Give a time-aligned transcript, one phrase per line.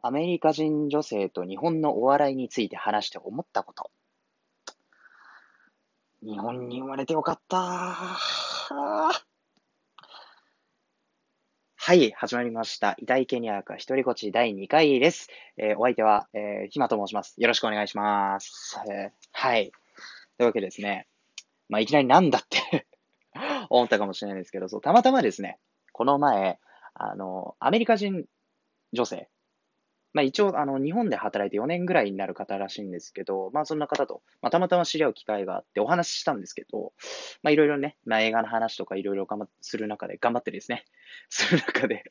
[0.00, 3.90] アメリカ人女性と日本のお笑いについて話して思ったこと。
[6.22, 7.56] 日本に生まれてよかった
[11.88, 12.94] はい、始まりました。
[12.98, 15.30] 遺体ケニアか一人こち第2回です。
[15.56, 17.34] えー、お相手は、えー、ひまと申します。
[17.38, 18.78] よろしくお願いします。
[18.88, 19.72] えー、はい。
[20.36, 21.08] というわけですね。
[21.68, 22.86] まあ、いきなりなんだって
[23.68, 25.58] 思ったかもしれないですけど、そう、たまたまですね、
[25.92, 26.60] この前、
[26.94, 28.26] あの、アメリカ人
[28.92, 29.28] 女性、
[30.12, 36.92] まあ一応、あの、日本で働いて4年ぐらいになる方らしいんですけど、まあそんな方と、まあたまたま知り合う機会があってお話ししたんですけど、
[37.42, 40.84] まあいろいろね、まあ映画の話とかいろいろ頑張する中で、頑張ってですね、
[41.28, 42.04] する中で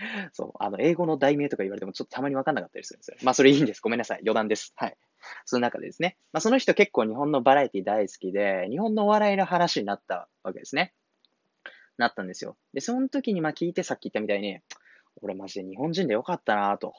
[0.32, 3.16] そう、あの、英語の題名とか言われてもちょっとたまにわかんなかったりするんですよ。
[3.22, 3.80] まあそれいいんです。
[3.80, 4.18] ごめんなさい。
[4.22, 4.72] 余談です。
[4.76, 4.96] はい。
[5.44, 10.94] その中でですね、まあその人結構日本のバラエティ大好きで、日本のお笑いの話になったわけですね。
[11.98, 12.56] なったんですよ。
[12.72, 14.60] で、その時にまあ聞いてさっき言ったみたいに、
[15.22, 16.94] 俺マジで日本人でよかったなと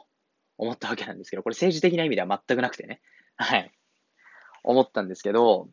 [0.58, 3.02] 思ったわけなんですけど、これ政治的な意味では全くなくてね。
[3.36, 3.72] はい。
[4.64, 5.70] 思ったんですけど、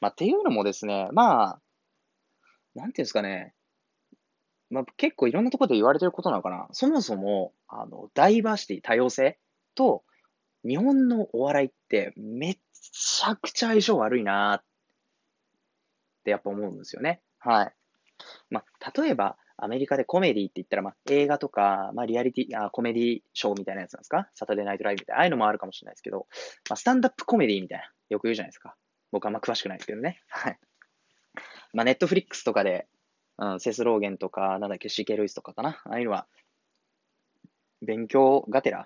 [0.00, 1.60] まあ、っていうのもですね、まあ、
[2.74, 3.54] なんていうんですかね、
[4.70, 6.68] まあ、結構いろんなところで言われてることなのかな。
[6.72, 9.38] そもそも、あの、ダイバーシティ、多様性
[9.74, 10.04] と、
[10.64, 14.64] 日本のお笑いってめっちゃくちゃ相性悪いなっ
[16.24, 17.20] てやっぱ思うんですよね。
[17.38, 17.74] はい。
[18.48, 24.28] まあ、例えば、アメリカでコメディって言ったら、まあ、映画とか、まあ、リアリティあ、コメディショーみたいなやつなんですか？
[24.34, 26.26] サタデーナイトライブみたいな、ああいうのもあるかもしれないですけど、
[26.68, 28.74] まあ、スタンダップコメディみたいな、よく言うじゃないですか。
[29.10, 30.20] 僕はあんま詳しくないですけどね。
[30.28, 30.58] はい。
[31.72, 32.86] まあ、ネットフリックスとかで、
[33.38, 35.80] うん、セスローゲンとか、なんだっけ、シーケルイスとかかな。
[35.84, 36.26] ああいうのは、
[37.80, 38.84] 勉強がてら、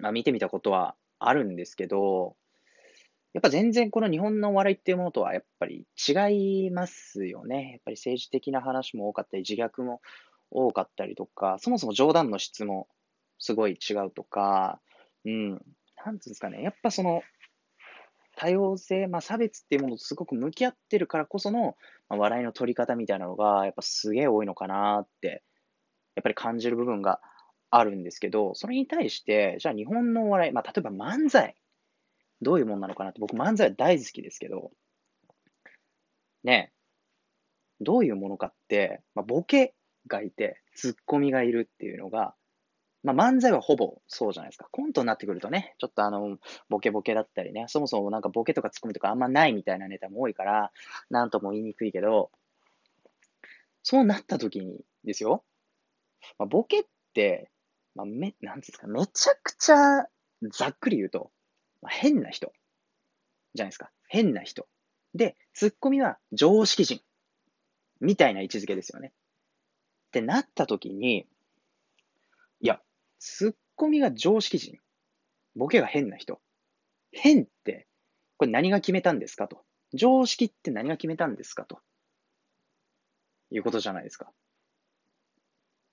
[0.00, 2.36] まあ、見てみたことはあるんですけど、
[3.34, 7.72] やっぱ全然この日本のお笑いっていうものとはやっぱり違いますよね。
[7.72, 10.00] やっぱり政治的な話も多かったり、自虐も
[10.50, 12.88] 多かったりとか、そもそも冗談の質も
[13.38, 14.80] すごい違うとか、
[15.24, 15.64] うん、なんてい
[16.06, 16.62] うんですかね。
[16.62, 17.22] やっぱその
[18.36, 21.76] 多様性、まあ差別っていうものとすごく向き合ってるからこその、
[22.08, 25.42] まあ、笑いの取り方みたいなのが、やっぱすげえ多いのかなって、
[26.14, 27.20] やっぱり感じる部分が
[27.70, 31.56] あるんですけど、それに対して、じゃあ日本のお笑い、まあ例えば漫才。
[32.44, 34.70] どういうもんなのかなって、僕漫才大好きですけど、
[36.44, 36.70] ね
[37.80, 39.74] どういうものかって、まあ、ボケ
[40.06, 42.34] がいて、ツッコミがいるっていうのが、
[43.02, 44.66] まあ、漫才はほぼそうじゃないですか。
[44.70, 46.38] コントになってくるとね、ちょっとあの、
[46.70, 50.72] ボケボケだったりね、そもそもなんかボケとかツッコミとかあんまないみたいなネタも多いから、
[51.10, 52.30] なんとも言いにくいけど、
[53.82, 55.44] そうなった時にですよ、
[56.38, 57.50] まあ、ボケって、
[57.94, 60.06] まあ、め、なんですか、めちゃくちゃ
[60.50, 61.30] ざっくり言うと、
[61.84, 62.50] まあ、変な人
[63.54, 63.90] じゃないですか。
[64.08, 64.66] 変な人。
[65.14, 67.02] で、ツッコミは常識人。
[68.00, 69.12] みたいな位置づけですよね。
[70.08, 71.26] ってなった時に、
[72.60, 72.80] いや、
[73.18, 74.78] ツッコミが常識人。
[75.56, 76.40] ボケが変な人。
[77.12, 77.86] 変って、
[78.38, 79.62] これ何が決めたんですかと。
[79.92, 81.80] 常識って何が決めたんですかと。
[83.50, 84.32] いうことじゃないですか。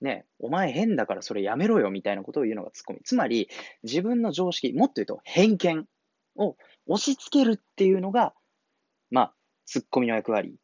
[0.02, 3.00] ね、お前変だからそれやめろよみたいなことを言うのがツッコミ。
[3.04, 3.48] つまり、
[3.84, 5.86] 自分の常識、もっと言うと偏見
[6.36, 8.34] を押し付けるっていうのが、
[9.10, 10.56] まあ、ツッコミの役割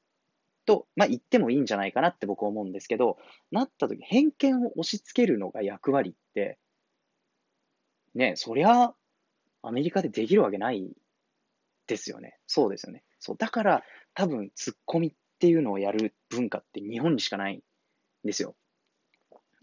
[0.67, 3.17] と、まあ、言ってもいいんじゃないかなって僕は思うんですけど、
[3.53, 6.59] なった時、偏見を押し付けるのが役割って、
[8.15, 8.93] ね、そりゃ、
[9.63, 10.91] アメリカでできるわけない
[11.87, 12.39] ですよね。
[12.47, 13.05] そうですよね。
[13.21, 13.37] そう。
[13.37, 13.83] だから、
[14.15, 17.63] 多分、ツッコミっていうのをやる文化って日本にしかないん
[18.25, 18.57] ですよ。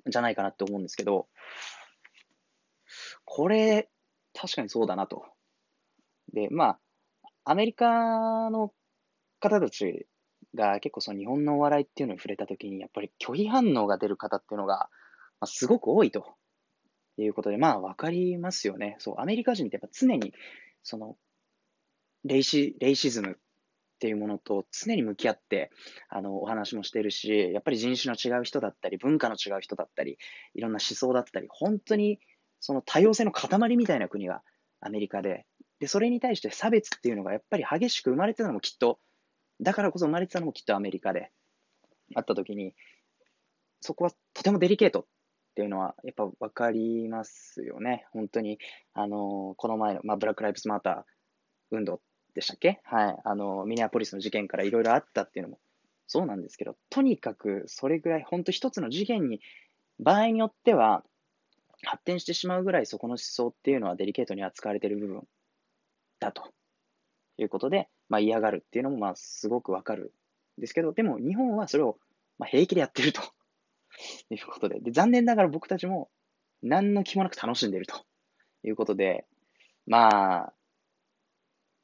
[0.07, 1.27] じゃないかなって思うんですけど、
[3.25, 3.89] これ、
[4.33, 5.25] 確かにそうだなと。
[6.33, 6.77] で、ま
[7.23, 8.73] あ、アメリカの
[9.39, 10.07] 方たち
[10.53, 14.89] が結構その日本のお笑いっていうのに触れたときに、やっぱり拒否反応が出る方っていうのが、
[15.39, 16.35] まあ、すごく多いと
[17.17, 18.95] いうことで、まあ、わかりますよね。
[18.99, 20.33] そう、アメリカ人ってやっぱ常に、
[20.83, 21.17] その、
[22.23, 23.37] レイシ、レイシズム
[24.05, 25.71] っていうものと常に向き合って、
[26.09, 30.19] あの、お話もしてるし、やっぱり人種の違う人だったり、文化の違う人だったり、
[30.53, 32.19] いろんな思想だったり、本当に
[32.59, 34.43] その多様性の塊みたいな国が
[34.79, 35.47] アメリカで、
[35.79, 38.99] で、それに対して差別っていうのがやっぱり激しく生まれてたのもきっと、
[39.59, 41.31] だからこそ生まれてたのもきっとアメリカで、
[42.13, 42.75] あった時に、
[43.81, 45.05] そこはとてもデリケートっ
[45.55, 48.05] ていうのは、やっぱ分かりますよね。
[48.11, 48.59] 本当に、
[48.93, 52.01] あの、この前の、まあ、ブラック・ライブズ・マーター運動
[52.35, 52.81] でしたっけ？
[52.83, 53.17] はい。
[53.23, 55.59] あの、ミネアポリスの事件からいろいろあったっていうのも
[56.07, 59.41] そうなんですけど、とにかくそれぐらい、本当一つの事件に、
[59.99, 61.03] 場合によっては、
[61.83, 65.27] 発展してしまうぐらいそこの思想っていうのはデリケートに扱われている部分
[66.19, 66.51] だと
[67.37, 70.13] いうことで、まあ、嫌がるっていうのもまあすごくわかる
[70.57, 71.97] んですけど、でも日本はそれを
[72.39, 73.21] まあ平気でやってると
[74.31, 76.09] いうことでで、残念ながら僕たちも
[76.63, 78.03] 何の気もなく楽しんでると
[78.63, 79.25] いうことで、
[79.85, 80.53] まあ、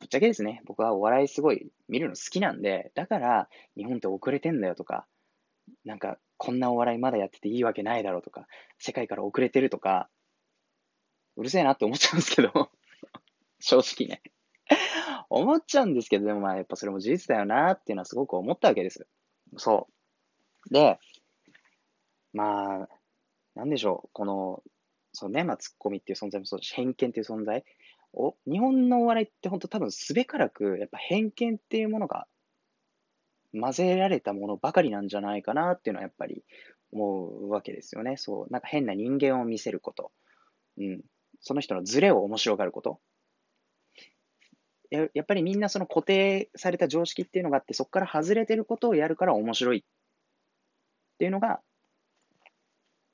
[0.01, 5.05] ぶっちゃけですね、僕はお笑いすごい見るの好きなんで、だから日本って遅れてんだよとか、
[5.85, 8.47] なんかこんなお笑いまだやってていいわけないだろうとか、
[8.79, 10.09] 世界から遅れてるとか、
[11.37, 12.71] うるせえなって思っちゃうんですけど、
[13.59, 14.23] 正直ね
[15.29, 19.07] 思っちゃうんですけど、でもまあやっぱそれも事実だよなっていうのはすごく思ったわけです。
[19.57, 19.87] そ
[20.69, 20.73] う。
[20.73, 20.99] で、
[22.33, 22.89] まあ、
[23.55, 24.63] なんでしょう、この、
[25.13, 27.63] そうね、まあ、ツッコミっていう存在もそうだし、偏見っていう存在。
[28.13, 32.27] お日本のお笑いって本当多分すべからく、やっぱ偏見っていうものが
[33.53, 36.43] 混ぜられたものばかりなんじゃないかなっていうのはやっぱり
[36.91, 38.17] 思うわけですよね。
[38.17, 40.11] そう、なんか変な人間を見せること。
[40.77, 41.01] うん。
[41.39, 42.99] その人のズレを面白がること。
[44.89, 49.83] ややっぱりみんなその固定された常識っていうのがあって、そこから外れてることをやるから面白いっ
[51.17, 51.61] ていうのが、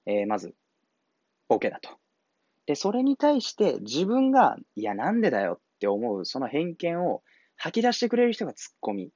[0.08, 0.56] えー、まず、
[1.48, 2.00] ボケだと。
[2.68, 7.24] で、それに対して自分が、いや、なんでだよって思う、その偏見を
[7.56, 9.10] 吐き出してくれる人がツッコミ。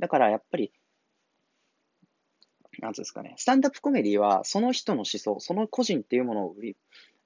[0.00, 0.72] だからやっぱり、
[2.80, 6.76] なんうんですかね、スタンダップコメディはその人の思想、その個人っていうものを売り、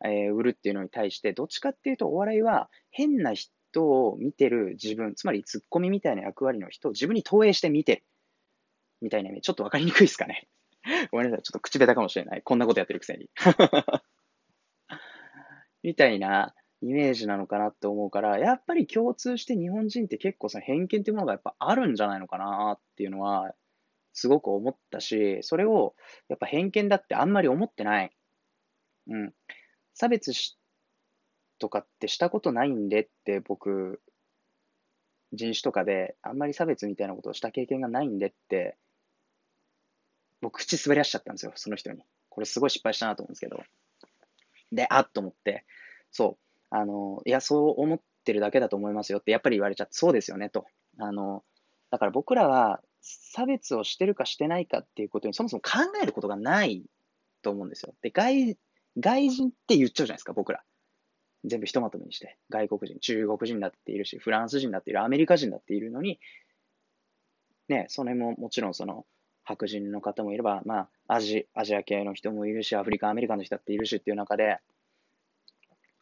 [0.05, 3.53] えー、売るっていうのに対して、どっちかっていうとお笑いは変な人
[3.85, 8.03] を見てる自分、つまりツッコミみたいな役割の人を自分に投影して見てる。
[9.01, 10.49] みたいなね、ちょっとわかりにくいですかね。
[11.13, 12.43] ごめんなさい、ちょっと口下手かもしれない。
[12.43, 13.31] こんなことやってるくせに。
[15.85, 23.55] みたいなイメージなのかなって思うから、やっぱり共通して日本人って結構その偏見っていうものがやっぱあるんじゃないのかなっていうのは、
[24.15, 25.95] すごく思ったし、それを
[26.29, 28.11] やっぱ偏見だってあんまり思ってない。
[29.09, 29.35] うん。
[29.93, 30.59] 差別し
[31.59, 34.01] とかってしたことないんでって僕、
[35.33, 38.79] 人種とかであんまり差別みたいなことをした経験がないんでって、
[40.41, 42.03] 僕口滑らしちゃったんですよ、その人に。
[42.31, 43.63] これすごい失敗したなと思うんですけど。
[44.73, 45.65] で、あっと思って、
[46.11, 50.67] そう、あの、いや、そう思ってるだけだと思いますよってやっぱり言われちゃって、そうですよねと。
[50.99, 51.45] あの、
[51.91, 56.85] だから僕らは差別をしてるかしてないかっていうことにそもそも考えることがない
[57.43, 57.95] と思うんですよ。
[58.03, 58.57] で、外、
[58.99, 60.63] 外人って言っちゃうじゃないですか、僕ら。
[61.45, 62.39] 全部ひとまとめにして。
[62.51, 66.19] 外国人、中国人だっているし、フランス人だっている、アメリカ人だっているのに、
[67.69, 69.07] ね、それももちろんその、
[69.45, 74.59] 白人の方もいれば、まあ、アジアジア系の人もいるし、アフリカ、アメリカの人だっているしっていう中で、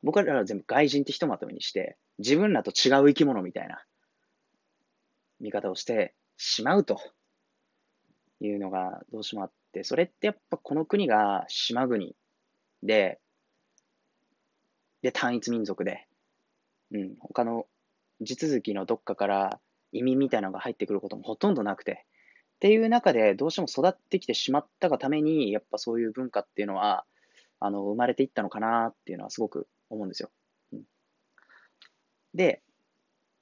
[0.03, 3.85] 僕らは全部外人ってひとまとめにして、自分らと違う生き物みたいな
[5.41, 7.01] 見方をしてしまうと
[8.41, 12.15] いうのがどうしてもあって、それってやっぱこの国が島国
[12.83, 13.21] で、
[15.03, 16.07] で、単一民族で、
[16.93, 17.67] うん、他の
[18.21, 19.61] 地続きのどっかから
[19.91, 22.05] 移民みたいなのが入ってくることもほとんどなくて、
[22.63, 27.05] っていう中でどうしても育ってきてしまったがために、やっぱそういう文化っていうのは、
[27.59, 30.31] あの、生まれていったのかなっていうのはすごく思うんですよ。
[30.73, 30.83] うん、
[32.35, 32.63] で、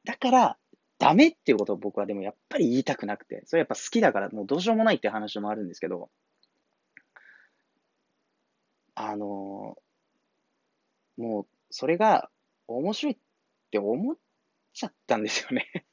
[0.04, 0.58] だから、
[0.98, 6.08] ダメっていうことを僕はでもやっぱり言いたくなくて、それやっぱ好きだからもうどうしようもないって話もあるんですけど、
[8.94, 9.76] あの、
[11.18, 12.30] もうそれが
[12.68, 13.18] 面白いっ
[13.70, 14.16] て思っ
[14.72, 15.84] ちゃったんですよね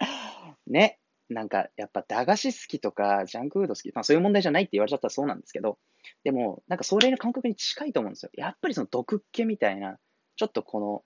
[0.66, 0.98] ね。
[1.28, 5.78] なんか、やっぱ駄菓子好きとか、ジャンクフード好き、まあそういう問題じゃないって言われちゃったらそうなんですけど、
[6.24, 8.30] でも、なんかそれの感覚に近いと思うんですよ。
[8.34, 9.98] やっぱりその毒っ気みたいな、
[10.36, 11.04] ちょっとこの、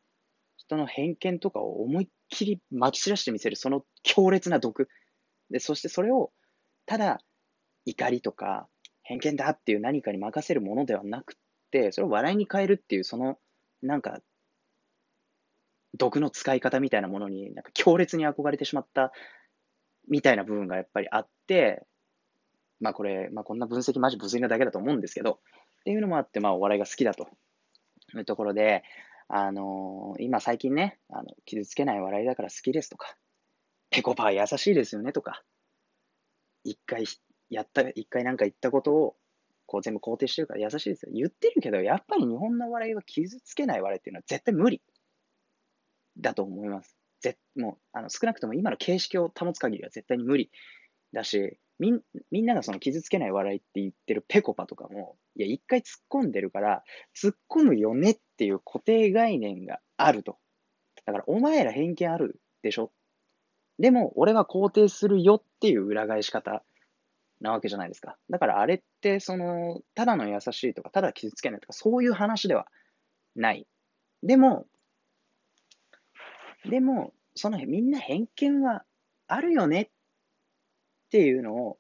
[0.56, 4.88] 人の偏見とかを思いっきり撒き散らしてみせる、その強烈な毒。
[5.50, 6.32] で、そしてそれを、
[6.86, 7.20] ただ、
[7.86, 8.68] 怒りとか、
[9.02, 11.34] 偏見だっていう何かに任せるものではなく
[11.70, 13.38] て、それを笑いに変えるっていう、その、
[13.82, 14.20] なんか、
[15.94, 19.12] 毒の使い方みたいなものに、なんか強烈に憧れてしまった
[20.10, 21.86] みたいな部分がやっぱりあって、
[22.80, 27.28] まあこれ、まあこんな分析マジ無粋なだけだと思うんですけど、っていうのもあって、まあお笑いが好きだと
[28.14, 28.82] いうところで、
[29.28, 33.16] あのー、今最近ね、あの、傷つけない笑いだから好きですとか、
[33.90, 35.42] ペコパー優しいですよねとか、
[36.64, 37.04] 一回
[37.48, 39.16] やった、一回なんか言ったことを、
[39.66, 41.12] こう全部肯定してるから優しいですよ。
[41.14, 44.82] 言ってるけど、やっぱり日本の笑いは傷つけない笑いっていうのは絶対無理
[46.18, 46.99] だと思います。
[47.20, 50.50] ぜもうあの少なくとも今の形式を保つ限りは絶対に無理
[51.12, 52.00] だし、みん
[52.30, 56.82] みんながその傷つけない笑いって言ってるペコパとかも、いや、一回突っ込んでるから、
[57.16, 60.38] 突っ込むよねっていう固定概念があると。
[61.06, 62.92] だから、お前ら偏見あるでしょ？
[63.78, 66.62] でも、俺は肯定するよっていう裏返し方
[67.40, 68.18] なわけじゃないですか。
[68.28, 72.66] だからあれって、その、ただの優しいとか、ただ傷つけないとか、そういう話では
[73.34, 73.66] ない。
[74.22, 74.66] でも、
[76.64, 78.84] でも、そのみんな偏見は
[79.26, 79.88] あるよねっ
[81.10, 81.78] ていうのを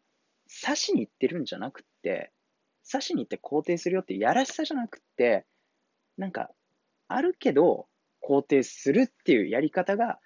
[0.64, 2.32] 指しに言ってるんじゃなくて、
[2.90, 5.46] 刺しに行って肯定するよってやらしさじゃなくて、
[6.16, 6.50] なんか、
[7.08, 7.86] あるけど、
[8.22, 10.18] 肯定するっていうやり方が、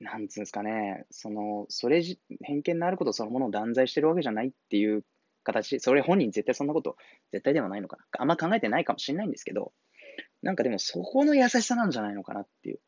[0.00, 5.04] なんつうんですかね、その、それじ、偏見のあることそのものを断罪してるわけじゃないっていう
[5.42, 6.96] 形、それ本人絶対そんなこと、
[7.32, 8.04] 絶対ではないのかな。
[8.18, 9.72] あんま考えてないかもしれないんですけど、
[10.46, 12.78] なんかでもそこの優しさなんじゃないのかなっていう。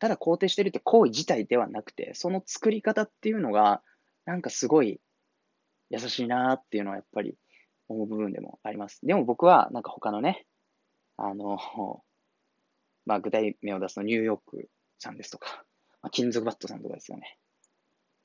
[0.00, 3.82] ただ肯定してるって行為自体ではなくて、その作り方っていうのが、
[4.24, 5.00] なんかすごい
[5.90, 7.36] 優しいなっていうのはやっぱり
[7.88, 8.98] 思う部分でもあります。
[9.06, 10.44] でも僕はなんか他のね、
[11.16, 11.56] あの、
[13.06, 14.68] まあ具体名を出すとニューヨーク
[14.98, 15.62] さんですとか、
[16.02, 17.38] まあ、金属バットさんとかですよね。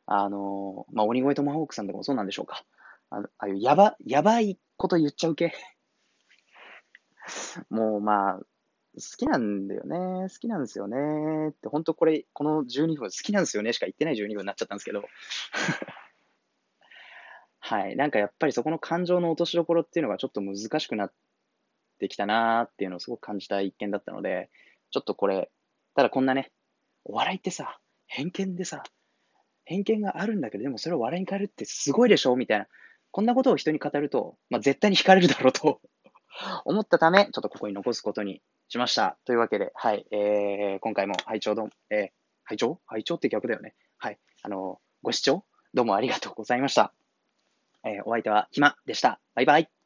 [0.08, 2.66] あの、まあ鬼越トマホークさんとかもそうなんでしょうか。
[3.12, 5.54] ああいうやば、やばいこと言っちゃう系。
[7.70, 8.40] もうまあ、
[8.96, 10.28] 好きなんだよね。
[10.30, 10.98] 好きなんですよね。
[11.50, 15.04] って、本当これ、この12分好きなんですよねしか言ってない12分になっちゃったんですけど。
[17.60, 17.96] はい。
[17.96, 21.14] なんかやっぱりそこの感情の落としどころっていうのがちょっと難しくなっ
[22.00, 24.50] てきたなーっていうのをすごく感じた一件だったので、
[24.90, 25.50] ちょっとこれ、
[25.96, 26.52] ただこんなね、
[27.06, 28.84] お笑いってさ、偏見でさ、
[29.64, 32.68] 偏見があるんだけど、でもそれを笑いに変えるってすごいでしょみたいな。
[33.12, 35.82] こんなことを人に語ると、まあ、絶対に惹かれるだろうと
[36.66, 39.18] 思ったため、ちょっとここに残すことにしました。
[39.26, 42.10] というわけで、はい、えー、今回も拝聴ど、えー、
[42.46, 42.80] 拝聴？
[42.88, 43.76] 拝聴って逆だよね。
[43.98, 46.94] はい、あの、ご視聴どうもありがとうございました。
[47.84, 49.20] えー、お相手はひまでした。
[49.36, 49.81] バイバイ。